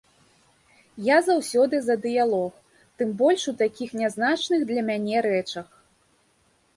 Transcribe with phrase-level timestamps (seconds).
[1.07, 2.51] Я заўсёды за дыялог,
[3.01, 5.67] тым больш у такіх нязначных для мяне рэчах.